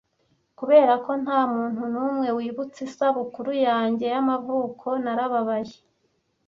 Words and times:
Kubera 0.59 0.93
ko 1.05 1.11
ntamuntu 1.23 1.81
numwe 1.93 2.27
wibutse 2.37 2.79
isabukuru 2.89 3.51
yanjye 3.67 4.05
y'amavuko, 4.13 4.87
narababaye. 5.03 5.77